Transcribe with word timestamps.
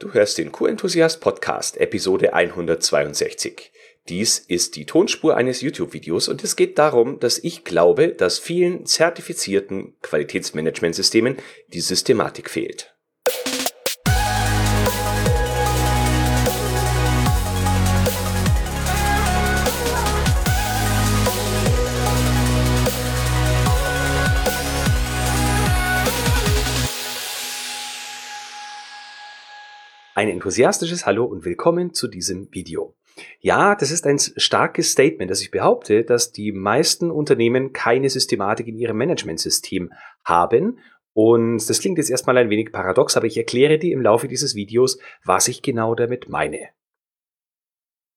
Du 0.00 0.12
hörst 0.12 0.38
den 0.38 0.50
Q-Enthusiast 0.50 1.20
Podcast, 1.20 1.76
Episode 1.76 2.34
162. 2.34 3.70
Dies 4.08 4.40
ist 4.40 4.74
die 4.74 4.86
Tonspur 4.86 5.36
eines 5.36 5.60
YouTube-Videos 5.60 6.26
und 6.26 6.42
es 6.42 6.56
geht 6.56 6.78
darum, 6.78 7.20
dass 7.20 7.38
ich 7.38 7.62
glaube, 7.62 8.08
dass 8.08 8.40
vielen 8.40 8.86
zertifizierten 8.86 9.96
Qualitätsmanagementsystemen 10.02 11.36
die 11.68 11.80
Systematik 11.80 12.50
fehlt. 12.50 12.93
Ein 30.24 30.30
enthusiastisches 30.30 31.04
Hallo 31.04 31.26
und 31.26 31.44
willkommen 31.44 31.92
zu 31.92 32.08
diesem 32.08 32.48
Video. 32.50 32.94
Ja, 33.40 33.74
das 33.74 33.90
ist 33.90 34.06
ein 34.06 34.18
starkes 34.18 34.90
Statement, 34.90 35.30
dass 35.30 35.42
ich 35.42 35.50
behaupte, 35.50 36.02
dass 36.02 36.32
die 36.32 36.50
meisten 36.50 37.10
Unternehmen 37.10 37.74
keine 37.74 38.08
Systematik 38.08 38.66
in 38.66 38.78
ihrem 38.78 38.96
Managementsystem 38.96 39.92
haben. 40.24 40.78
Und 41.12 41.68
das 41.68 41.78
klingt 41.78 41.98
jetzt 41.98 42.08
erstmal 42.08 42.38
ein 42.38 42.48
wenig 42.48 42.72
paradox, 42.72 43.18
aber 43.18 43.26
ich 43.26 43.36
erkläre 43.36 43.78
dir 43.78 43.92
im 43.92 44.00
Laufe 44.00 44.26
dieses 44.26 44.54
Videos, 44.54 44.98
was 45.26 45.46
ich 45.46 45.60
genau 45.60 45.94
damit 45.94 46.26
meine. 46.30 46.70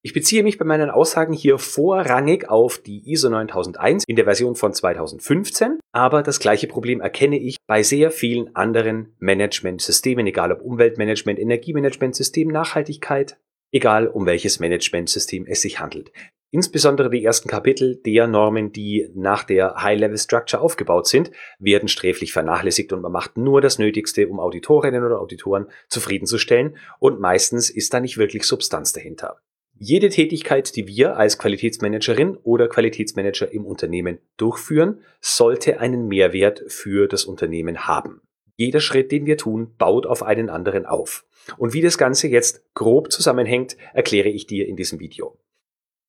Ich 0.03 0.13
beziehe 0.13 0.43
mich 0.43 0.57
bei 0.57 0.63
meinen 0.63 0.89
Aussagen 0.89 1.33
hier 1.33 1.57
vorrangig 1.57 2.49
auf 2.49 2.77
die 2.77 3.11
ISO 3.11 3.29
9001 3.29 4.03
in 4.07 4.15
der 4.15 4.25
Version 4.25 4.55
von 4.55 4.71
2015, 4.71 5.79
aber 5.91 6.23
das 6.23 6.39
gleiche 6.39 6.67
Problem 6.67 7.01
erkenne 7.01 7.37
ich 7.37 7.57
bei 7.67 7.83
sehr 7.83 8.11
vielen 8.11 8.55
anderen 8.55 9.15
Managementsystemen, 9.19 10.27
egal 10.27 10.51
ob 10.51 10.61
Umweltmanagement, 10.61 11.39
Energiemanagementsystem, 11.39 12.47
Nachhaltigkeit, 12.47 13.37
egal 13.71 14.07
um 14.07 14.25
welches 14.25 14.59
Managementsystem 14.59 15.45
es 15.45 15.61
sich 15.61 15.79
handelt. 15.79 16.11
Insbesondere 16.51 17.09
die 17.09 17.25
ersten 17.25 17.49
Kapitel 17.49 17.97
der 17.97 18.27
Normen, 18.27 18.71
die 18.71 19.09
nach 19.13 19.43
der 19.43 19.75
High-Level-Structure 19.83 20.61
aufgebaut 20.61 21.07
sind, 21.07 21.31
werden 21.59 21.89
sträflich 21.89 22.31
vernachlässigt 22.31 22.93
und 22.93 23.01
man 23.01 23.11
macht 23.11 23.35
nur 23.37 23.59
das 23.59 23.79
Nötigste, 23.79 24.29
um 24.29 24.39
Auditorinnen 24.39 25.03
oder 25.03 25.19
Auditoren 25.19 25.67
zufriedenzustellen 25.89 26.77
und 26.99 27.19
meistens 27.19 27.69
ist 27.69 27.93
da 27.93 27.99
nicht 27.99 28.17
wirklich 28.17 28.45
Substanz 28.45 28.93
dahinter. 28.93 29.41
Jede 29.79 30.09
Tätigkeit, 30.09 30.75
die 30.75 30.87
wir 30.87 31.17
als 31.17 31.37
Qualitätsmanagerin 31.37 32.35
oder 32.37 32.67
Qualitätsmanager 32.67 33.51
im 33.51 33.65
Unternehmen 33.65 34.17
durchführen, 34.35 35.01
sollte 35.21 35.79
einen 35.79 36.07
Mehrwert 36.07 36.63
für 36.67 37.07
das 37.07 37.25
Unternehmen 37.25 37.87
haben. 37.87 38.21
Jeder 38.55 38.79
Schritt, 38.79 39.11
den 39.11 39.27
wir 39.27 39.37
tun, 39.37 39.75
baut 39.77 40.07
auf 40.07 40.23
einen 40.23 40.49
anderen 40.49 40.87
auf. 40.87 41.25
Und 41.57 41.73
wie 41.73 41.81
das 41.81 41.99
Ganze 41.99 42.27
jetzt 42.27 42.63
grob 42.73 43.11
zusammenhängt, 43.11 43.77
erkläre 43.93 44.29
ich 44.29 44.47
dir 44.47 44.67
in 44.67 44.75
diesem 44.75 44.99
Video. 44.99 45.37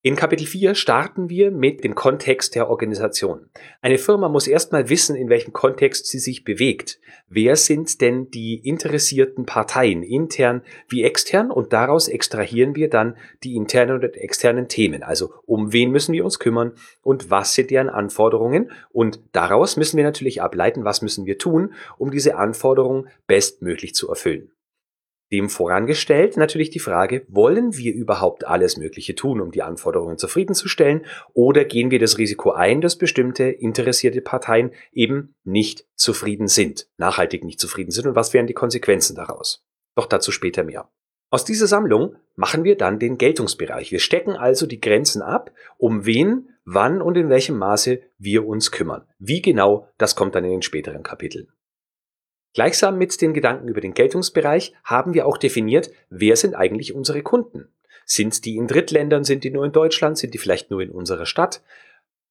In 0.09 0.17
Kapitel 0.17 0.47
4 0.47 0.75
starten 0.75 1.29
wir 1.29 1.51
mit 1.51 1.85
dem 1.85 1.95
Kontext 1.95 2.55
der 2.55 2.71
Organisation. 2.71 3.51
Eine 3.83 3.99
Firma 3.99 4.31
muss 4.31 4.47
erstmal 4.47 4.89
wissen, 4.89 5.15
in 5.15 5.29
welchem 5.29 5.53
Kontext 5.53 6.07
sie 6.07 6.19
sich 6.19 6.45
bewegt. 6.45 6.99
Wer 7.29 7.57
sind 7.57 8.01
denn 8.01 8.31
die 8.31 8.55
interessierten 8.55 9.45
Parteien, 9.45 10.03
intern 10.03 10.63
wie 10.89 11.03
extern? 11.03 11.51
Und 11.51 11.75
daraus 11.75 12.09
extrahieren 12.09 12.75
wir 12.75 12.89
dann 12.89 13.19
die 13.45 13.55
internen 13.55 14.03
und 14.03 14.17
externen 14.17 14.67
Themen. 14.69 15.03
Also 15.03 15.31
um 15.45 15.75
wen 15.75 15.91
müssen 15.91 16.15
wir 16.15 16.25
uns 16.25 16.39
kümmern 16.39 16.73
und 17.03 17.31
was 17.31 17.53
sind 17.53 17.71
deren 17.71 17.91
Anforderungen? 17.91 18.71
Und 18.89 19.21
daraus 19.33 19.77
müssen 19.77 19.99
wir 19.99 20.05
natürlich 20.05 20.41
ableiten, 20.41 20.87
was 20.87 21.03
müssen 21.03 21.27
wir 21.27 21.37
tun, 21.37 21.75
um 21.99 22.11
diese 22.11 22.37
Anforderungen 22.37 23.09
bestmöglich 23.27 23.95
zu 23.95 24.09
erfüllen. 24.09 24.53
Dem 25.31 25.51
vorangestellt 25.51 26.39
natürlich 26.39 26.71
die 26.71 26.79
Frage, 26.79 27.27
wollen 27.29 27.77
wir 27.77 27.93
überhaupt 27.95 28.47
alles 28.47 28.79
Mögliche 28.79 29.15
tun, 29.15 29.41
um 29.41 29.51
die 29.51 29.63
Anforderungen 29.63 30.17
zufriedenzustellen, 30.17 31.05
oder 31.35 31.65
gehen 31.65 31.91
wir 31.91 31.99
das 31.99 32.17
Risiko 32.17 32.53
ein, 32.53 32.81
dass 32.81 32.97
bestimmte 32.97 33.45
interessierte 33.45 34.23
Parteien 34.23 34.71
eben 34.93 35.35
nicht 35.45 35.87
zufrieden 35.97 36.49
sind, 36.49 36.89
nachhaltig 36.97 37.45
nicht 37.45 37.61
zufrieden 37.61 37.91
sind 37.91 38.07
und 38.07 38.15
was 38.15 38.33
wären 38.33 38.47
die 38.47 38.55
Konsequenzen 38.55 39.17
daraus? 39.17 39.67
Doch 39.97 40.07
dazu 40.07 40.33
später 40.33 40.65
mehr. 40.65 40.91
Aus 41.31 41.45
dieser 41.45 41.67
Sammlung 41.67 42.17
machen 42.37 42.65
wir 42.65 42.79
dann 42.79 42.99
den 42.99 43.19
Geltungsbereich. 43.19 43.93
Wir 43.93 44.01
stecken 44.01 44.33
also 44.33 44.67
die 44.67 44.81
Grenzen 44.81 45.21
ab, 45.21 45.53
um 45.77 46.07
wen, 46.07 46.49
wann 46.65 47.03
und 47.03 47.19
in 47.19 47.29
welchem 47.29 47.59
Maße 47.59 48.01
wir 48.17 48.47
uns 48.47 48.71
kümmern. 48.71 49.07
Wie 49.19 49.43
genau, 49.43 49.89
das 49.99 50.17
kommt 50.17 50.35
dann 50.35 50.45
in 50.45 50.53
den 50.53 50.63
späteren 50.63 51.03
Kapiteln. 51.03 51.49
Gleichsam 52.55 52.99
mit 52.99 53.21
den 53.21 53.35
Gedanken 53.35 53.69
über 53.69 53.81
den 53.81 53.95
Geltungsbereich 53.95 54.75
haben 54.85 55.15
wir 55.15 55.27
auch 55.27 55.39
definiert, 55.39 55.91
wer 56.11 56.37
sind 56.37 56.55
eigentlich 56.55 56.95
unsere 56.95 57.23
Kunden? 57.23 57.69
Sind 58.05 58.45
die 58.45 58.57
in 58.57 58.67
Drittländern, 58.67 59.25
sind 59.25 59.45
die 59.45 59.51
nur 59.51 59.67
in 59.67 59.73
Deutschland, 59.73 60.17
sind 60.17 60.33
die 60.33 60.39
vielleicht 60.39 60.71
nur 60.71 60.81
in 60.81 60.91
unserer 60.91 61.27
Stadt? 61.27 61.63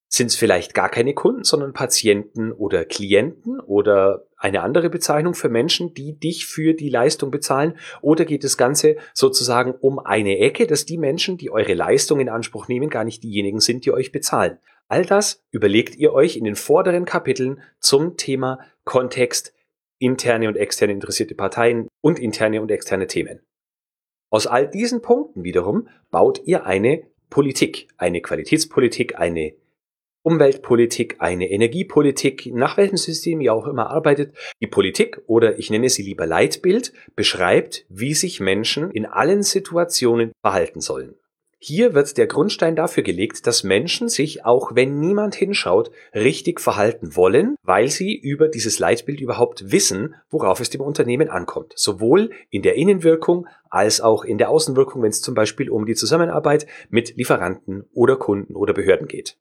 Sind 0.09 0.27
es 0.27 0.35
vielleicht 0.35 0.73
gar 0.73 0.89
keine 0.89 1.13
Kunden, 1.13 1.43
sondern 1.43 1.73
Patienten 1.73 2.51
oder 2.51 2.85
Klienten 2.85 3.59
oder 3.59 4.25
eine 4.37 4.61
andere 4.61 4.89
Bezeichnung 4.89 5.33
für 5.33 5.49
Menschen, 5.49 5.93
die 5.93 6.17
dich 6.17 6.47
für 6.47 6.73
die 6.73 6.89
Leistung 6.89 7.29
bezahlen? 7.29 7.77
Oder 8.01 8.23
geht 8.23 8.45
das 8.45 8.57
Ganze 8.57 8.95
sozusagen 9.13 9.71
um 9.71 9.99
eine 9.99 10.39
Ecke, 10.39 10.65
dass 10.65 10.85
die 10.85 10.97
Menschen, 10.97 11.37
die 11.37 11.51
eure 11.51 11.73
Leistung 11.73 12.21
in 12.21 12.29
Anspruch 12.29 12.67
nehmen, 12.69 12.89
gar 12.89 13.03
nicht 13.03 13.21
diejenigen 13.23 13.59
sind, 13.59 13.85
die 13.85 13.91
euch 13.91 14.13
bezahlen? 14.13 14.59
All 14.87 15.05
das 15.05 15.43
überlegt 15.51 15.97
ihr 15.97 16.13
euch 16.13 16.37
in 16.37 16.45
den 16.45 16.55
vorderen 16.55 17.03
Kapiteln 17.03 17.61
zum 17.81 18.15
Thema 18.15 18.59
Kontext, 18.85 19.53
interne 19.99 20.47
und 20.47 20.55
externe 20.55 20.93
interessierte 20.93 21.35
Parteien 21.35 21.87
und 22.01 22.19
interne 22.19 22.61
und 22.61 22.71
externe 22.71 23.07
Themen. 23.07 23.41
Aus 24.29 24.47
all 24.47 24.69
diesen 24.69 25.01
Punkten 25.01 25.43
wiederum 25.43 25.87
baut 26.11 26.41
ihr 26.45 26.65
eine 26.65 27.03
Politik, 27.29 27.87
eine 27.97 28.21
Qualitätspolitik, 28.21 29.17
eine 29.17 29.53
Umweltpolitik, 30.23 31.15
eine 31.19 31.49
Energiepolitik, 31.49 32.47
nach 32.53 32.75
welchem 32.75 32.97
System 32.97 33.39
ihr 33.39 33.53
auch 33.53 33.65
immer 33.65 33.89
arbeitet. 33.89 34.35
Die 34.61 34.67
Politik 34.67 35.21
oder 35.25 35.57
ich 35.57 35.69
nenne 35.69 35.89
sie 35.89 36.03
lieber 36.03 36.25
Leitbild 36.25 36.91
beschreibt, 37.15 37.85
wie 37.87 38.13
sich 38.13 38.41
Menschen 38.41 38.91
in 38.91 39.05
allen 39.05 39.41
Situationen 39.41 40.33
verhalten 40.41 40.81
sollen. 40.81 41.15
Hier 41.59 41.95
wird 41.95 42.17
der 42.17 42.27
Grundstein 42.27 42.75
dafür 42.75 43.01
gelegt, 43.01 43.47
dass 43.47 43.63
Menschen 43.63 44.09
sich, 44.09 44.45
auch 44.45 44.75
wenn 44.75 44.99
niemand 44.99 45.33
hinschaut, 45.33 45.89
richtig 46.13 46.61
verhalten 46.61 47.15
wollen, 47.15 47.55
weil 47.63 47.89
sie 47.89 48.15
über 48.15 48.47
dieses 48.47 48.77
Leitbild 48.77 49.19
überhaupt 49.19 49.71
wissen, 49.71 50.13
worauf 50.29 50.59
es 50.59 50.69
dem 50.69 50.81
Unternehmen 50.81 51.29
ankommt. 51.29 51.73
Sowohl 51.75 52.29
in 52.51 52.61
der 52.61 52.75
Innenwirkung 52.75 53.47
als 53.69 54.01
auch 54.01 54.23
in 54.23 54.37
der 54.37 54.49
Außenwirkung, 54.49 55.01
wenn 55.01 55.09
es 55.09 55.21
zum 55.21 55.33
Beispiel 55.33 55.71
um 55.71 55.87
die 55.87 55.95
Zusammenarbeit 55.95 56.67
mit 56.89 57.17
Lieferanten 57.17 57.89
oder 57.91 58.17
Kunden 58.17 58.55
oder 58.55 58.73
Behörden 58.73 59.07
geht. 59.07 59.37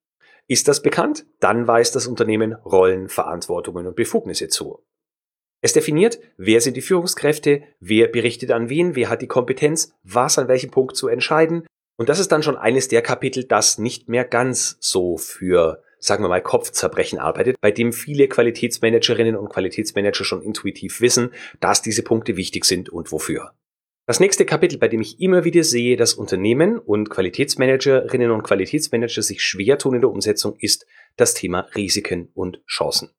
Ist 0.48 0.68
das 0.68 0.80
bekannt? 0.80 1.26
Dann 1.40 1.66
weist 1.66 1.96
das 1.96 2.06
Unternehmen 2.06 2.54
Rollen, 2.54 3.08
Verantwortungen 3.08 3.86
und 3.86 3.96
Befugnisse 3.96 4.48
zu. 4.48 4.82
Es 5.60 5.72
definiert, 5.72 6.20
wer 6.36 6.60
sind 6.60 6.76
die 6.76 6.82
Führungskräfte, 6.82 7.62
wer 7.80 8.08
berichtet 8.08 8.52
an 8.52 8.68
wen, 8.70 8.94
wer 8.94 9.10
hat 9.10 9.22
die 9.22 9.26
Kompetenz, 9.26 9.92
was 10.02 10.38
an 10.38 10.48
welchem 10.48 10.70
Punkt 10.70 10.96
zu 10.96 11.08
entscheiden, 11.08 11.66
und 11.96 12.08
das 12.08 12.18
ist 12.18 12.30
dann 12.32 12.42
schon 12.42 12.56
eines 12.56 12.88
der 12.88 13.02
Kapitel, 13.02 13.44
das 13.44 13.78
nicht 13.78 14.08
mehr 14.08 14.24
ganz 14.24 14.76
so 14.80 15.16
für, 15.16 15.82
sagen 15.98 16.22
wir 16.22 16.28
mal, 16.28 16.42
Kopfzerbrechen 16.42 17.18
arbeitet, 17.18 17.56
bei 17.60 17.70
dem 17.70 17.92
viele 17.92 18.28
Qualitätsmanagerinnen 18.28 19.36
und 19.36 19.48
Qualitätsmanager 19.48 20.24
schon 20.24 20.42
intuitiv 20.42 21.00
wissen, 21.00 21.32
dass 21.60 21.82
diese 21.82 22.02
Punkte 22.02 22.36
wichtig 22.36 22.64
sind 22.64 22.90
und 22.90 23.12
wofür. 23.12 23.52
Das 24.08 24.20
nächste 24.20 24.44
Kapitel, 24.44 24.78
bei 24.78 24.86
dem 24.86 25.00
ich 25.00 25.20
immer 25.20 25.42
wieder 25.42 25.64
sehe, 25.64 25.96
dass 25.96 26.14
Unternehmen 26.14 26.78
und 26.78 27.10
Qualitätsmanagerinnen 27.10 28.30
und 28.30 28.44
Qualitätsmanager 28.44 29.22
sich 29.22 29.42
schwer 29.42 29.78
tun 29.78 29.96
in 29.96 30.00
der 30.02 30.10
Umsetzung, 30.10 30.54
ist 30.60 30.86
das 31.16 31.34
Thema 31.34 31.66
Risiken 31.74 32.30
und 32.34 32.60
Chancen. 32.68 33.10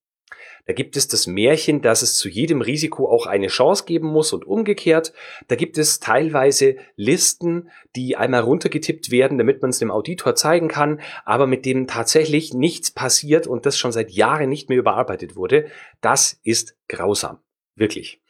Da 0.68 0.74
gibt 0.74 0.98
es 0.98 1.08
das 1.08 1.28
Märchen, 1.28 1.82
dass 1.82 2.02
es 2.02 2.18
zu 2.18 2.28
jedem 2.30 2.62
Risiko 2.62 3.10
auch 3.10 3.26
eine 3.26 3.48
Chance 3.48 3.86
geben 3.86 4.08
muss 4.08 4.34
und 4.34 4.46
umgekehrt. 4.46 5.14
Da 5.48 5.56
gibt 5.56 5.78
es 5.78 6.00
teilweise 6.00 6.76
Listen, 6.96 7.70
die 7.96 8.18
einmal 8.18 8.42
runtergetippt 8.42 9.10
werden, 9.10 9.38
damit 9.38 9.62
man 9.62 9.72
es 9.72 9.80
dem 9.80 9.92
Auditor 9.92 10.36
zeigen 10.36 10.68
kann, 10.68 11.00
aber 11.24 11.48
mit 11.48 11.66
denen 11.66 11.88
tatsächlich 11.88 12.54
nichts 12.54 12.92
passiert 12.92 13.48
und 13.48 13.66
das 13.66 13.78
schon 13.78 13.94
seit 13.94 14.12
Jahren 14.12 14.50
nicht 14.50 14.70
mehr 14.70 14.78
überarbeitet 14.78 15.36
wurde. 15.38 15.68
Das 16.02 16.40
ist 16.44 16.78
grausam. 16.90 17.40
Wirklich. 17.76 18.22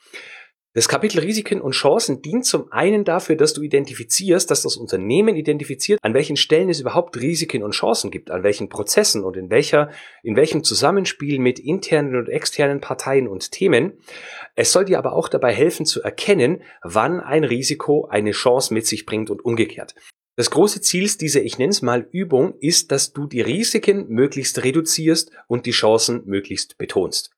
Das 0.77 0.87
Kapitel 0.87 1.21
Risiken 1.21 1.59
und 1.59 1.71
Chancen 1.71 2.21
dient 2.21 2.45
zum 2.45 2.71
einen 2.71 3.03
dafür, 3.03 3.35
dass 3.35 3.55
du 3.55 3.63
identifizierst, 3.63 4.51
dass 4.51 4.61
das 4.61 4.77
Unternehmen 4.77 5.35
identifiziert, 5.35 5.97
an 6.03 6.13
welchen 6.13 6.37
Stellen 6.37 6.69
es 6.69 6.79
überhaupt 6.79 7.19
Risiken 7.19 7.63
und 7.63 7.71
Chancen 7.71 8.11
gibt, 8.11 8.29
an 8.29 8.43
welchen 8.43 8.69
Prozessen 8.69 9.23
und 9.23 9.37
in 9.37 9.49
welcher, 9.49 9.89
in 10.21 10.35
welchem 10.35 10.63
Zusammenspiel 10.63 11.39
mit 11.39 11.57
internen 11.57 12.15
und 12.15 12.29
externen 12.29 12.79
Parteien 12.79 13.27
und 13.27 13.51
Themen. 13.51 13.93
Es 14.53 14.71
soll 14.71 14.85
dir 14.85 14.99
aber 14.99 15.13
auch 15.13 15.29
dabei 15.29 15.51
helfen 15.51 15.87
zu 15.87 16.03
erkennen, 16.03 16.61
wann 16.83 17.21
ein 17.21 17.43
Risiko 17.43 18.05
eine 18.05 18.29
Chance 18.29 18.71
mit 18.71 18.85
sich 18.85 19.07
bringt 19.07 19.31
und 19.31 19.43
umgekehrt. 19.43 19.95
Das 20.35 20.51
große 20.51 20.81
Ziel 20.81 21.09
dieser, 21.19 21.41
ich 21.41 21.57
nenne 21.57 21.71
es 21.71 21.81
mal 21.81 22.07
Übung, 22.11 22.53
ist, 22.59 22.91
dass 22.91 23.13
du 23.13 23.25
die 23.25 23.41
Risiken 23.41 24.09
möglichst 24.09 24.63
reduzierst 24.63 25.31
und 25.47 25.65
die 25.65 25.71
Chancen 25.71 26.21
möglichst 26.27 26.77
betonst. 26.77 27.31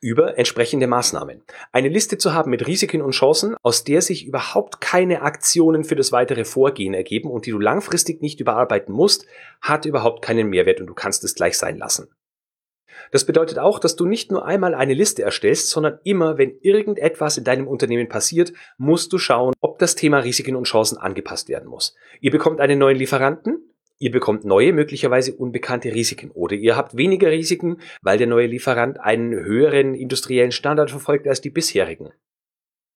Über 0.00 0.38
entsprechende 0.38 0.86
Maßnahmen. 0.86 1.42
Eine 1.72 1.88
Liste 1.88 2.18
zu 2.18 2.34
haben 2.34 2.50
mit 2.50 2.66
Risiken 2.66 3.02
und 3.02 3.12
Chancen, 3.12 3.56
aus 3.62 3.84
der 3.84 4.02
sich 4.02 4.26
überhaupt 4.26 4.80
keine 4.80 5.22
Aktionen 5.22 5.84
für 5.84 5.96
das 5.96 6.12
weitere 6.12 6.44
Vorgehen 6.44 6.94
ergeben 6.94 7.30
und 7.30 7.46
die 7.46 7.50
du 7.50 7.58
langfristig 7.58 8.20
nicht 8.20 8.40
überarbeiten 8.40 8.94
musst, 8.94 9.26
hat 9.60 9.84
überhaupt 9.84 10.22
keinen 10.22 10.48
Mehrwert 10.48 10.80
und 10.80 10.86
du 10.86 10.94
kannst 10.94 11.24
es 11.24 11.34
gleich 11.34 11.56
sein 11.58 11.78
lassen. 11.78 12.08
Das 13.10 13.24
bedeutet 13.24 13.58
auch, 13.58 13.78
dass 13.78 13.96
du 13.96 14.06
nicht 14.06 14.30
nur 14.30 14.46
einmal 14.46 14.74
eine 14.74 14.94
Liste 14.94 15.22
erstellst, 15.22 15.70
sondern 15.70 15.98
immer, 16.04 16.38
wenn 16.38 16.58
irgendetwas 16.60 17.38
in 17.38 17.44
deinem 17.44 17.68
Unternehmen 17.68 18.08
passiert, 18.08 18.52
musst 18.78 19.12
du 19.12 19.18
schauen, 19.18 19.54
ob 19.60 19.78
das 19.78 19.94
Thema 19.94 20.18
Risiken 20.18 20.56
und 20.56 20.64
Chancen 20.64 20.98
angepasst 20.98 21.48
werden 21.48 21.68
muss. 21.68 21.94
Ihr 22.20 22.30
bekommt 22.30 22.60
einen 22.60 22.78
neuen 22.78 22.96
Lieferanten, 22.96 23.75
Ihr 23.98 24.10
bekommt 24.10 24.44
neue, 24.44 24.72
möglicherweise 24.74 25.32
unbekannte 25.32 25.94
Risiken 25.94 26.30
oder 26.32 26.54
ihr 26.54 26.76
habt 26.76 26.96
weniger 26.96 27.30
Risiken, 27.30 27.78
weil 28.02 28.18
der 28.18 28.26
neue 28.26 28.46
Lieferant 28.46 29.00
einen 29.00 29.32
höheren 29.32 29.94
industriellen 29.94 30.52
Standard 30.52 30.90
verfolgt 30.90 31.26
als 31.26 31.40
die 31.40 31.50
bisherigen. 31.50 32.12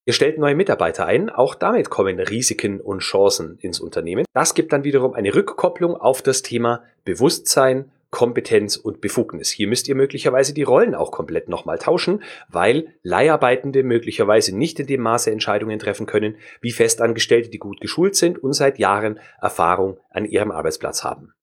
Ihr 0.06 0.12
stellt 0.12 0.38
neue 0.38 0.55
Mitarbeiter 0.55 1.06
ein, 1.06 1.31
auch 1.31 1.55
damit 1.55 1.88
kommen 1.88 2.19
Risiken 2.19 2.81
und 2.81 3.00
Chancen 3.00 3.58
ins 3.61 3.81
Unternehmen. 3.81 4.25
Das 4.35 4.55
gibt 4.55 4.73
dann 4.73 4.85
wiederum 4.85 5.14
eine 5.14 5.35
Rückkopplung 5.35 5.94
auf 5.94 6.20
das 6.20 6.43
Thema 6.43 6.82
Bewusstsein, 7.05 7.91
Kompetenz 8.11 8.77
und 8.77 9.01
Befugnis. 9.01 9.51
Hier 9.51 9.69
müsst 9.69 9.89
ihr 9.89 9.95
möglicherweise 9.95 10.53
die 10.53 10.62
Rollen 10.62 10.95
auch 10.95 11.12
komplett 11.12 11.49
nochmal 11.49 11.79
tauschen, 11.79 12.23
weil 12.49 12.95
Leiharbeitende 13.03 13.83
möglicherweise 13.83 14.57
nicht 14.57 14.81
in 14.81 14.87
dem 14.87 15.01
Maße 15.01 15.31
Entscheidungen 15.31 15.79
treffen 15.79 16.07
können, 16.07 16.37
wie 16.61 16.73
Festangestellte, 16.73 17.51
die 17.51 17.59
gut 17.59 17.81
geschult 17.81 18.17
sind 18.17 18.43
und 18.43 18.53
seit 18.53 18.79
Jahren 18.79 19.21
Erfahrung 19.41 19.99
an 20.11 20.25
ihrem 20.25 20.51
Arbeitsplatz 20.51 21.05
haben. 21.05 21.35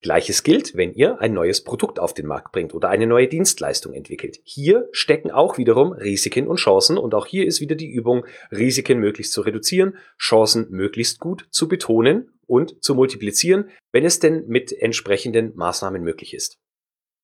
Gleiches 0.00 0.44
gilt, 0.44 0.76
wenn 0.76 0.92
ihr 0.92 1.20
ein 1.20 1.32
neues 1.32 1.64
Produkt 1.64 1.98
auf 1.98 2.14
den 2.14 2.26
Markt 2.26 2.52
bringt 2.52 2.72
oder 2.72 2.88
eine 2.88 3.06
neue 3.06 3.26
Dienstleistung 3.26 3.92
entwickelt. 3.94 4.38
Hier 4.44 4.88
stecken 4.92 5.30
auch 5.30 5.58
wiederum 5.58 5.92
Risiken 5.92 6.46
und 6.46 6.56
Chancen 6.56 6.98
und 6.98 7.14
auch 7.14 7.26
hier 7.26 7.46
ist 7.46 7.60
wieder 7.60 7.74
die 7.74 7.90
Übung, 7.90 8.24
Risiken 8.52 9.00
möglichst 9.00 9.32
zu 9.32 9.40
reduzieren, 9.40 9.96
Chancen 10.16 10.68
möglichst 10.70 11.18
gut 11.18 11.48
zu 11.50 11.66
betonen 11.66 12.30
und 12.46 12.82
zu 12.82 12.94
multiplizieren, 12.94 13.70
wenn 13.90 14.04
es 14.04 14.20
denn 14.20 14.46
mit 14.46 14.72
entsprechenden 14.72 15.56
Maßnahmen 15.56 16.02
möglich 16.02 16.32
ist. 16.32 16.58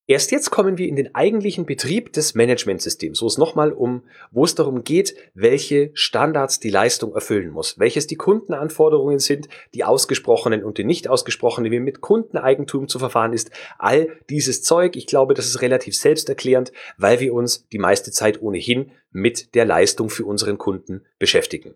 Erst 0.07 0.29
jetzt 0.29 0.51
kommen 0.51 0.77
wir 0.77 0.87
in 0.87 0.95
den 0.95 1.15
eigentlichen 1.15 1.65
Betrieb 1.65 2.13
des 2.13 2.35
Managementsystems, 2.35 3.23
wo 3.23 3.25
es 3.25 3.39
nochmal 3.39 3.71
um, 3.71 4.03
wo 4.29 4.45
es 4.45 4.53
darum 4.53 4.83
geht, 4.83 5.15
welche 5.33 5.89
Standards 5.95 6.59
die 6.59 6.69
Leistung 6.69 7.15
erfüllen 7.15 7.49
muss, 7.49 7.79
welches 7.79 8.05
die 8.05 8.15
Kundenanforderungen 8.15 9.17
sind, 9.17 9.49
die 9.73 9.83
ausgesprochenen 9.83 10.63
und 10.63 10.77
die 10.77 10.83
nicht 10.83 11.07
ausgesprochenen, 11.07 11.71
wie 11.71 11.79
mit 11.79 12.01
Kundeneigentum 12.01 12.87
zu 12.87 12.99
verfahren 12.99 13.33
ist. 13.33 13.49
All 13.79 14.09
dieses 14.29 14.61
Zeug, 14.61 14.95
ich 14.95 15.07
glaube, 15.07 15.33
das 15.33 15.47
ist 15.47 15.63
relativ 15.63 15.97
selbsterklärend, 15.97 16.71
weil 16.99 17.19
wir 17.19 17.33
uns 17.33 17.67
die 17.69 17.79
meiste 17.79 18.11
Zeit 18.11 18.43
ohnehin 18.43 18.91
mit 19.09 19.55
der 19.55 19.65
Leistung 19.65 20.11
für 20.11 20.25
unseren 20.25 20.59
Kunden 20.59 21.03
beschäftigen. 21.17 21.73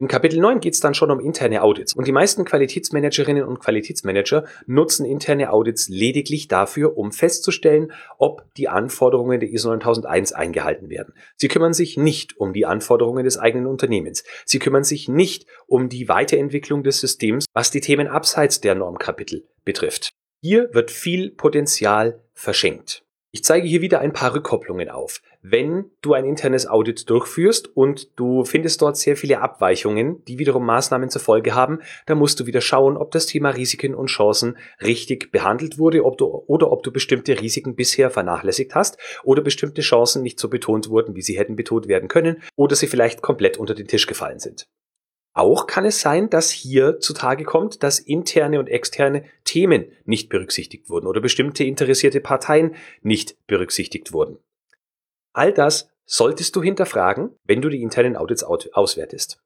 In 0.00 0.08
Kapitel 0.08 0.40
9 0.40 0.60
geht 0.60 0.72
es 0.72 0.80
dann 0.80 0.94
schon 0.94 1.10
um 1.10 1.20
interne 1.20 1.62
Audits 1.62 1.92
und 1.92 2.06
die 2.06 2.12
meisten 2.12 2.46
Qualitätsmanagerinnen 2.46 3.44
und 3.44 3.60
Qualitätsmanager 3.60 4.46
nutzen 4.66 5.04
interne 5.04 5.52
Audits 5.52 5.90
lediglich 5.90 6.48
dafür, 6.48 6.96
um 6.96 7.12
festzustellen, 7.12 7.92
ob 8.16 8.46
die 8.54 8.68
Anforderungen 8.68 9.40
der 9.40 9.50
ISO 9.50 9.68
9001 9.68 10.32
eingehalten 10.32 10.88
werden. 10.88 11.12
Sie 11.36 11.48
kümmern 11.48 11.74
sich 11.74 11.98
nicht 11.98 12.38
um 12.38 12.54
die 12.54 12.64
Anforderungen 12.64 13.24
des 13.24 13.36
eigenen 13.36 13.66
Unternehmens. 13.66 14.24
Sie 14.46 14.58
kümmern 14.58 14.84
sich 14.84 15.06
nicht 15.10 15.44
um 15.66 15.90
die 15.90 16.08
Weiterentwicklung 16.08 16.82
des 16.82 16.98
Systems, 16.98 17.44
was 17.52 17.70
die 17.70 17.82
Themen 17.82 18.08
abseits 18.08 18.62
der 18.62 18.76
Normkapitel 18.76 19.46
betrifft. 19.66 20.08
Hier 20.40 20.72
wird 20.72 20.90
viel 20.90 21.30
Potenzial 21.30 22.22
verschenkt. 22.32 23.04
Ich 23.32 23.44
zeige 23.44 23.68
hier 23.68 23.80
wieder 23.80 24.00
ein 24.00 24.12
paar 24.12 24.34
Rückkopplungen 24.34 24.88
auf. 24.88 25.22
Wenn 25.40 25.92
du 26.02 26.14
ein 26.14 26.24
internes 26.24 26.66
Audit 26.66 27.08
durchführst 27.08 27.68
und 27.76 28.18
du 28.18 28.44
findest 28.44 28.82
dort 28.82 28.96
sehr 28.96 29.16
viele 29.16 29.40
Abweichungen, 29.40 30.24
die 30.24 30.40
wiederum 30.40 30.66
Maßnahmen 30.66 31.10
zur 31.10 31.20
Folge 31.20 31.54
haben, 31.54 31.78
dann 32.06 32.18
musst 32.18 32.40
du 32.40 32.46
wieder 32.46 32.60
schauen, 32.60 32.96
ob 32.96 33.12
das 33.12 33.26
Thema 33.26 33.50
Risiken 33.50 33.94
und 33.94 34.08
Chancen 34.08 34.58
richtig 34.82 35.30
behandelt 35.30 35.78
wurde 35.78 36.04
ob 36.04 36.18
du, 36.18 36.26
oder 36.26 36.72
ob 36.72 36.82
du 36.82 36.90
bestimmte 36.90 37.40
Risiken 37.40 37.76
bisher 37.76 38.10
vernachlässigt 38.10 38.74
hast 38.74 38.98
oder 39.22 39.42
bestimmte 39.42 39.82
Chancen 39.82 40.24
nicht 40.24 40.40
so 40.40 40.48
betont 40.48 40.88
wurden, 40.88 41.14
wie 41.14 41.22
sie 41.22 41.38
hätten 41.38 41.54
betont 41.54 41.86
werden 41.86 42.08
können 42.08 42.42
oder 42.56 42.74
sie 42.74 42.88
vielleicht 42.88 43.22
komplett 43.22 43.58
unter 43.58 43.74
den 43.74 43.86
Tisch 43.86 44.08
gefallen 44.08 44.40
sind. 44.40 44.66
Auch 45.32 45.66
kann 45.66 45.84
es 45.84 46.00
sein, 46.00 46.28
dass 46.28 46.50
hier 46.50 46.98
zutage 46.98 47.44
kommt, 47.44 47.82
dass 47.82 48.00
interne 48.00 48.58
und 48.58 48.68
externe 48.68 49.24
Themen 49.44 49.92
nicht 50.04 50.28
berücksichtigt 50.28 50.90
wurden 50.90 51.06
oder 51.06 51.20
bestimmte 51.20 51.64
interessierte 51.64 52.20
Parteien 52.20 52.74
nicht 53.02 53.36
berücksichtigt 53.46 54.12
wurden. 54.12 54.38
All 55.32 55.52
das 55.52 55.88
solltest 56.04 56.56
du 56.56 56.62
hinterfragen, 56.62 57.30
wenn 57.44 57.62
du 57.62 57.68
die 57.68 57.82
internen 57.82 58.16
Audits 58.16 58.42
auswertest. 58.42 59.40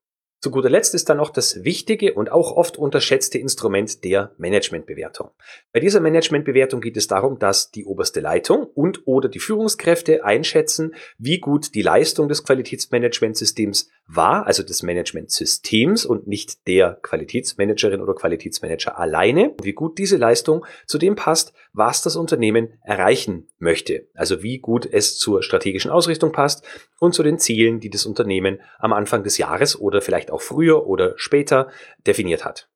Zu 0.44 0.50
guter 0.50 0.68
Letzt 0.68 0.94
ist 0.94 1.08
dann 1.08 1.16
noch 1.16 1.30
das 1.30 1.64
wichtige 1.64 2.12
und 2.12 2.30
auch 2.30 2.52
oft 2.52 2.76
unterschätzte 2.76 3.38
Instrument 3.38 4.04
der 4.04 4.34
Managementbewertung. 4.36 5.30
Bei 5.72 5.80
dieser 5.80 6.00
Managementbewertung 6.00 6.82
geht 6.82 6.98
es 6.98 7.06
darum, 7.06 7.38
dass 7.38 7.70
die 7.70 7.86
oberste 7.86 8.20
Leitung 8.20 8.64
und 8.64 9.06
oder 9.06 9.30
die 9.30 9.38
Führungskräfte 9.38 10.22
einschätzen, 10.22 10.94
wie 11.16 11.38
gut 11.38 11.74
die 11.74 11.80
Leistung 11.80 12.28
des 12.28 12.44
Qualitätsmanagementsystems 12.44 13.88
war, 14.06 14.46
also 14.46 14.62
des 14.62 14.82
Managementsystems 14.82 16.04
und 16.04 16.26
nicht 16.26 16.66
der 16.66 16.98
Qualitätsmanagerin 17.02 18.00
oder 18.00 18.14
Qualitätsmanager 18.14 18.98
alleine, 18.98 19.54
wie 19.62 19.72
gut 19.72 19.98
diese 19.98 20.16
Leistung 20.16 20.66
zu 20.86 20.98
dem 20.98 21.16
passt, 21.16 21.52
was 21.72 22.02
das 22.02 22.16
Unternehmen 22.16 22.78
erreichen 22.82 23.48
möchte. 23.58 24.08
Also 24.14 24.42
wie 24.42 24.58
gut 24.58 24.86
es 24.86 25.18
zur 25.18 25.42
strategischen 25.42 25.90
Ausrichtung 25.90 26.32
passt 26.32 26.64
und 26.98 27.14
zu 27.14 27.22
den 27.22 27.38
Zielen, 27.38 27.80
die 27.80 27.90
das 27.90 28.06
Unternehmen 28.06 28.60
am 28.78 28.92
Anfang 28.92 29.22
des 29.22 29.38
Jahres 29.38 29.78
oder 29.80 30.02
vielleicht 30.02 30.30
auch 30.30 30.42
früher 30.42 30.86
oder 30.86 31.14
später 31.16 31.68
definiert 32.06 32.44
hat. 32.44 32.68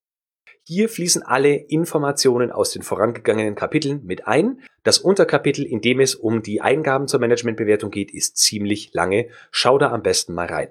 Hier 0.65 0.91
fließen 0.91 1.23
alle 1.23 1.55
Informationen 1.55 2.53
aus 2.53 2.73
den 2.73 2.83
vorangegangenen 2.83 3.55
Kapiteln 3.55 4.05
mit 4.05 4.27
ein. 4.27 4.61
Das 4.83 4.99
Unterkapitel, 4.99 5.65
in 5.65 5.81
dem 5.81 5.99
es 5.99 6.15
um 6.15 6.43
die 6.43 6.61
Eingaben 6.61 7.09
zur 7.09 7.21
Managementbewertung 7.21 7.91
geht, 7.91 8.13
ist 8.13 8.37
ziemlich 8.37 8.93
lange. 8.93 9.29
Schau 9.51 9.79
da 9.79 9.93
am 9.93 10.03
besten 10.03 10.35
mal 10.35 10.47
rein. 10.47 10.69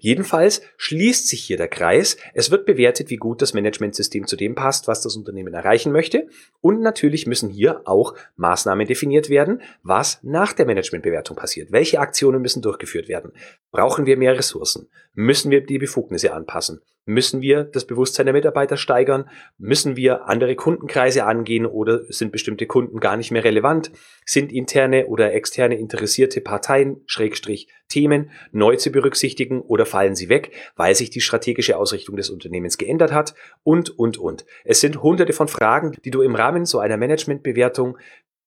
Jedenfalls 0.00 0.62
schließt 0.76 1.28
sich 1.28 1.42
hier 1.44 1.56
der 1.56 1.68
Kreis. 1.68 2.16
Es 2.34 2.50
wird 2.50 2.66
bewertet, 2.66 3.10
wie 3.10 3.16
gut 3.16 3.42
das 3.42 3.54
Managementsystem 3.54 4.26
zu 4.26 4.36
dem 4.36 4.54
passt, 4.54 4.88
was 4.88 5.02
das 5.02 5.16
Unternehmen 5.16 5.54
erreichen 5.54 5.92
möchte. 5.92 6.28
Und 6.60 6.80
natürlich 6.80 7.26
müssen 7.26 7.48
hier 7.48 7.82
auch 7.84 8.14
Maßnahmen 8.36 8.86
definiert 8.86 9.28
werden, 9.28 9.62
was 9.82 10.18
nach 10.22 10.52
der 10.52 10.66
Managementbewertung 10.66 11.36
passiert. 11.36 11.72
Welche 11.72 12.00
Aktionen 12.00 12.42
müssen 12.42 12.62
durchgeführt 12.62 13.08
werden? 13.08 13.32
Brauchen 13.70 14.06
wir 14.06 14.16
mehr 14.16 14.36
Ressourcen? 14.36 14.88
Müssen 15.14 15.50
wir 15.50 15.64
die 15.64 15.78
Befugnisse 15.78 16.32
anpassen? 16.32 16.80
Müssen 17.08 17.40
wir 17.40 17.64
das 17.64 17.86
Bewusstsein 17.86 18.26
der 18.26 18.34
Mitarbeiter 18.34 18.76
steigern? 18.76 19.30
Müssen 19.56 19.96
wir 19.96 20.28
andere 20.28 20.54
Kundenkreise 20.56 21.24
angehen 21.24 21.64
oder 21.64 22.02
sind 22.12 22.32
bestimmte 22.32 22.66
Kunden 22.66 23.00
gar 23.00 23.16
nicht 23.16 23.30
mehr 23.30 23.44
relevant? 23.44 23.90
Sind 24.26 24.52
interne 24.52 25.06
oder 25.06 25.32
externe 25.32 25.78
interessierte 25.78 26.42
Parteien, 26.42 27.00
Schrägstrich, 27.06 27.68
Themen 27.88 28.30
neu 28.52 28.76
zu 28.76 28.90
berücksichtigen 28.90 29.62
oder 29.62 29.86
fallen 29.86 30.16
sie 30.16 30.28
weg, 30.28 30.50
weil 30.76 30.94
sich 30.94 31.08
die 31.08 31.22
strategische 31.22 31.78
Ausrichtung 31.78 32.16
des 32.16 32.28
Unternehmens 32.28 32.76
geändert 32.76 33.10
hat? 33.10 33.34
Und, 33.62 33.88
und, 33.98 34.18
und. 34.18 34.44
Es 34.66 34.82
sind 34.82 35.02
hunderte 35.02 35.32
von 35.32 35.48
Fragen, 35.48 35.96
die 36.04 36.10
du 36.10 36.20
im 36.20 36.34
Rahmen 36.34 36.66
so 36.66 36.78
einer 36.78 36.98
Managementbewertung 36.98 37.96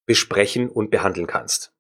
besprechen 0.05 0.69
und 0.69 0.91
behandeln 0.91 1.25
kannst. 1.25 1.70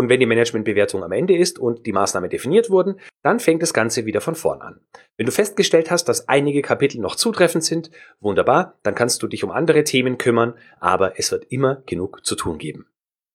Und 0.00 0.08
wenn 0.08 0.18
die 0.18 0.24
Managementbewertung 0.24 1.04
am 1.04 1.12
Ende 1.12 1.36
ist 1.36 1.58
und 1.58 1.84
die 1.84 1.92
Maßnahmen 1.92 2.30
definiert 2.30 2.70
wurden, 2.70 2.98
dann 3.22 3.38
fängt 3.38 3.60
das 3.60 3.74
Ganze 3.74 4.06
wieder 4.06 4.22
von 4.22 4.34
vorn 4.34 4.62
an. 4.62 4.80
Wenn 5.18 5.26
du 5.26 5.30
festgestellt 5.30 5.90
hast, 5.90 6.06
dass 6.06 6.26
einige 6.26 6.62
Kapitel 6.62 7.02
noch 7.02 7.16
zutreffend 7.16 7.64
sind, 7.64 7.90
wunderbar, 8.18 8.78
dann 8.82 8.94
kannst 8.94 9.22
du 9.22 9.26
dich 9.26 9.44
um 9.44 9.50
andere 9.50 9.84
Themen 9.84 10.16
kümmern, 10.16 10.54
aber 10.78 11.18
es 11.18 11.30
wird 11.32 11.44
immer 11.50 11.82
genug 11.84 12.24
zu 12.24 12.34
tun 12.34 12.56
geben. 12.56 12.86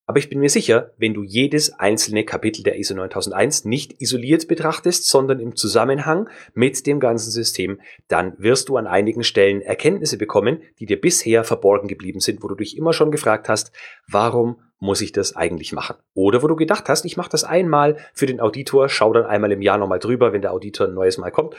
Aber 0.07 0.17
ich 0.17 0.27
bin 0.27 0.39
mir 0.39 0.49
sicher, 0.49 0.91
wenn 0.97 1.13
du 1.13 1.21
jedes 1.21 1.71
einzelne 1.73 2.25
Kapitel 2.25 2.63
der 2.63 2.79
ISO 2.79 2.95
9001 2.95 3.65
nicht 3.65 4.01
isoliert 4.01 4.47
betrachtest, 4.47 5.07
sondern 5.07 5.39
im 5.39 5.55
Zusammenhang 5.55 6.29
mit 6.55 6.87
dem 6.87 6.99
ganzen 6.99 7.29
System, 7.29 7.79
dann 8.07 8.33
wirst 8.39 8.69
du 8.69 8.77
an 8.77 8.87
einigen 8.87 9.23
Stellen 9.23 9.61
Erkenntnisse 9.61 10.17
bekommen, 10.17 10.63
die 10.79 10.87
dir 10.87 10.99
bisher 10.99 11.43
verborgen 11.43 11.87
geblieben 11.87 12.21
sind, 12.21 12.41
wo 12.41 12.47
du 12.47 12.55
dich 12.55 12.75
immer 12.75 12.93
schon 12.93 13.11
gefragt 13.11 13.49
hast, 13.49 13.71
warum 14.07 14.61
muss 14.79 15.01
ich 15.01 15.11
das 15.11 15.35
eigentlich 15.35 15.73
machen? 15.73 15.95
Oder 16.13 16.43
wo 16.43 16.47
du 16.47 16.55
gedacht 16.55 16.89
hast, 16.89 17.05
ich 17.05 17.17
mache 17.17 17.29
das 17.29 17.43
einmal 17.43 17.97
für 18.13 18.25
den 18.25 18.39
Auditor, 18.39 18.89
schau 18.89 19.13
dann 19.13 19.25
einmal 19.25 19.51
im 19.51 19.61
Jahr 19.61 19.77
nochmal 19.77 19.99
drüber, 19.99 20.33
wenn 20.33 20.41
der 20.41 20.53
Auditor 20.53 20.87
ein 20.87 20.93
neues 20.93 21.17
Mal 21.17 21.31
kommt. 21.31 21.55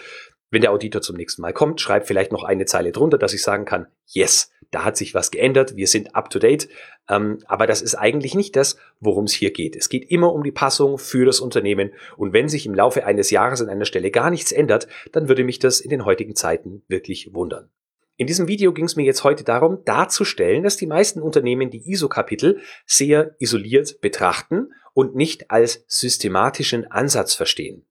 Wenn 0.50 0.62
der 0.62 0.70
Auditor 0.70 1.02
zum 1.02 1.16
nächsten 1.16 1.42
Mal 1.42 1.52
kommt, 1.52 1.80
schreib 1.80 2.06
vielleicht 2.06 2.30
noch 2.30 2.44
eine 2.44 2.66
Zeile 2.66 2.92
drunter, 2.92 3.18
dass 3.18 3.34
ich 3.34 3.42
sagen 3.42 3.64
kann, 3.64 3.88
yes, 4.06 4.52
da 4.70 4.84
hat 4.84 4.96
sich 4.96 5.12
was 5.12 5.32
geändert, 5.32 5.76
wir 5.76 5.88
sind 5.88 6.14
up 6.14 6.30
to 6.30 6.38
date. 6.38 6.68
Ähm, 7.08 7.38
aber 7.46 7.66
das 7.66 7.82
ist 7.82 7.96
eigentlich 7.96 8.34
nicht 8.34 8.54
das, 8.54 8.76
worum 9.00 9.24
es 9.24 9.32
hier 9.32 9.52
geht. 9.52 9.74
Es 9.74 9.88
geht 9.88 10.08
immer 10.08 10.32
um 10.32 10.44
die 10.44 10.52
Passung 10.52 10.98
für 10.98 11.26
das 11.26 11.40
Unternehmen. 11.40 11.92
Und 12.16 12.32
wenn 12.32 12.48
sich 12.48 12.64
im 12.66 12.74
Laufe 12.74 13.04
eines 13.04 13.30
Jahres 13.30 13.60
an 13.60 13.68
einer 13.68 13.84
Stelle 13.84 14.10
gar 14.10 14.30
nichts 14.30 14.52
ändert, 14.52 14.86
dann 15.12 15.28
würde 15.28 15.42
mich 15.42 15.58
das 15.58 15.80
in 15.80 15.90
den 15.90 16.04
heutigen 16.04 16.36
Zeiten 16.36 16.82
wirklich 16.86 17.34
wundern. 17.34 17.70
In 18.18 18.26
diesem 18.26 18.48
Video 18.48 18.72
ging 18.72 18.86
es 18.86 18.96
mir 18.96 19.04
jetzt 19.04 19.24
heute 19.24 19.44
darum, 19.44 19.84
darzustellen, 19.84 20.62
dass 20.62 20.78
die 20.78 20.86
meisten 20.86 21.20
Unternehmen 21.20 21.70
die 21.70 21.90
ISO-Kapitel 21.90 22.60
sehr 22.86 23.36
isoliert 23.38 24.00
betrachten 24.00 24.72
und 24.94 25.14
nicht 25.14 25.50
als 25.50 25.84
systematischen 25.86 26.90
Ansatz 26.90 27.34
verstehen. 27.34 27.84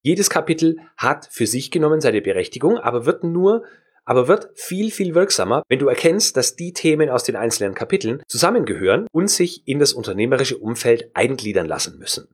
Jedes 0.00 0.30
Kapitel 0.30 0.78
hat 0.96 1.28
für 1.30 1.46
sich 1.46 1.70
genommen 1.70 2.00
seine 2.00 2.22
Berechtigung, 2.22 2.78
aber 2.78 3.04
wird 3.04 3.24
nur 3.24 3.64
aber 4.04 4.26
wird 4.26 4.50
viel, 4.54 4.90
viel 4.90 5.14
wirksamer, 5.14 5.62
wenn 5.68 5.78
du 5.78 5.86
erkennst, 5.86 6.36
dass 6.36 6.56
die 6.56 6.72
Themen 6.72 7.08
aus 7.08 7.22
den 7.22 7.36
einzelnen 7.36 7.74
Kapiteln 7.74 8.20
zusammengehören 8.26 9.06
und 9.12 9.30
sich 9.30 9.66
in 9.68 9.78
das 9.78 9.92
unternehmerische 9.92 10.58
Umfeld 10.58 11.10
eingliedern 11.14 11.66
lassen 11.66 11.98
müssen. 11.98 12.26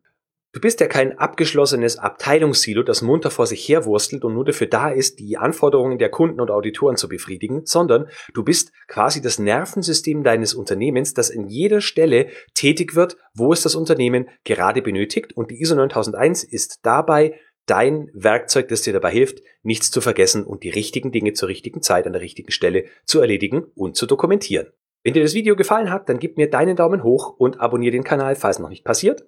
Du 0.52 0.60
bist 0.60 0.80
ja 0.80 0.86
kein 0.86 1.18
abgeschlossenes 1.18 1.98
Abteilungssilo, 1.98 2.82
das 2.82 3.02
munter 3.02 3.30
vor 3.30 3.46
sich 3.46 3.68
herwurstelt 3.68 4.24
und 4.24 4.32
nur 4.32 4.46
dafür 4.46 4.66
da 4.66 4.88
ist, 4.88 5.18
die 5.18 5.36
Anforderungen 5.36 5.98
der 5.98 6.08
Kunden 6.08 6.40
und 6.40 6.50
Auditoren 6.50 6.96
zu 6.96 7.06
befriedigen, 7.06 7.66
sondern 7.66 8.08
du 8.32 8.42
bist 8.42 8.72
quasi 8.86 9.20
das 9.20 9.38
Nervensystem 9.38 10.24
deines 10.24 10.54
Unternehmens, 10.54 11.12
das 11.12 11.28
in 11.28 11.48
jeder 11.48 11.82
Stelle 11.82 12.28
tätig 12.54 12.94
wird, 12.94 13.18
wo 13.34 13.52
es 13.52 13.62
das 13.62 13.74
Unternehmen 13.74 14.30
gerade 14.44 14.80
benötigt 14.80 15.36
und 15.36 15.50
die 15.50 15.60
ISO 15.60 15.74
9001 15.74 16.44
ist 16.44 16.78
dabei 16.82 17.38
dein 17.66 18.08
Werkzeug, 18.14 18.68
das 18.68 18.80
dir 18.80 18.94
dabei 18.94 19.10
hilft, 19.10 19.42
nichts 19.62 19.90
zu 19.90 20.00
vergessen 20.00 20.44
und 20.44 20.62
die 20.62 20.70
richtigen 20.70 21.12
Dinge 21.12 21.34
zur 21.34 21.50
richtigen 21.50 21.82
Zeit 21.82 22.06
an 22.06 22.14
der 22.14 22.22
richtigen 22.22 22.52
Stelle 22.52 22.86
zu 23.04 23.20
erledigen 23.20 23.66
und 23.74 23.96
zu 23.96 24.06
dokumentieren. 24.06 24.68
Wenn 25.04 25.12
dir 25.12 25.22
das 25.22 25.34
Video 25.34 25.56
gefallen 25.56 25.90
hat, 25.90 26.08
dann 26.08 26.18
gib 26.18 26.38
mir 26.38 26.50
deinen 26.50 26.74
Daumen 26.74 27.02
hoch 27.04 27.34
und 27.38 27.60
abonniere 27.60 27.92
den 27.92 28.04
Kanal, 28.04 28.34
falls 28.34 28.58
noch 28.58 28.70
nicht 28.70 28.84
passiert. 28.84 29.26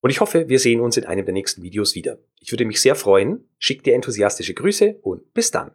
Und 0.00 0.10
ich 0.10 0.20
hoffe, 0.20 0.48
wir 0.48 0.58
sehen 0.58 0.80
uns 0.80 0.96
in 0.96 1.04
einem 1.04 1.24
der 1.24 1.34
nächsten 1.34 1.62
Videos 1.62 1.94
wieder. 1.94 2.18
Ich 2.40 2.52
würde 2.52 2.64
mich 2.64 2.80
sehr 2.80 2.94
freuen. 2.94 3.48
Schick 3.58 3.82
dir 3.82 3.94
enthusiastische 3.94 4.54
Grüße 4.54 4.98
und 5.02 5.34
bis 5.34 5.50
dann. 5.50 5.72